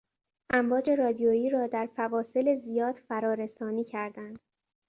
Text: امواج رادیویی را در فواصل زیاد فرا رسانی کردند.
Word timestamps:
امواج 0.49 0.89
رادیویی 0.91 1.49
را 1.49 1.67
در 1.67 1.89
فواصل 1.95 2.55
زیاد 2.55 2.95
فرا 3.07 3.33
رسانی 3.33 3.83
کردند. 3.83 4.39